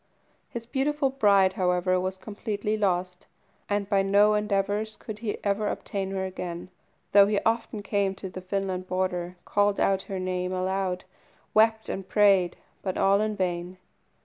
[0.49, 3.27] His beautiful bride, however, was completely lost;
[3.69, 6.71] and by no endeavours could he ever obtain her again,
[7.11, 11.03] though he often came to the Finland border, called out her name aloud,
[11.53, 13.77] wept and prayed, but all in vain.